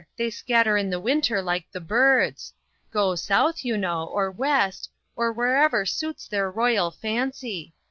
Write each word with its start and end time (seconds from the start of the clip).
They 0.17 0.31
scatter 0.31 0.77
in 0.77 0.89
the 0.89 0.99
winter 0.99 1.43
like 1.43 1.71
the 1.71 1.79
birds. 1.79 2.53
Go 2.89 3.13
South, 3.13 3.63
you 3.63 3.77
know, 3.77 4.03
or 4.05 4.31
West, 4.31 4.89
or 5.15 5.31
wherever 5.31 5.85
suits 5.85 6.27
their 6.27 6.49
royal 6.49 6.89
fancy. 6.89 7.75